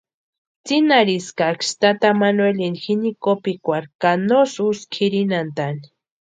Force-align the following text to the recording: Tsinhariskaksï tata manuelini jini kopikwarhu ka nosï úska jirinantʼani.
Tsinhariskaksï 0.63 1.73
tata 1.81 2.09
manuelini 2.21 2.79
jini 2.83 3.11
kopikwarhu 3.23 3.91
ka 4.01 4.11
nosï 4.29 4.59
úska 4.71 4.93
jirinantʼani. 4.97 5.85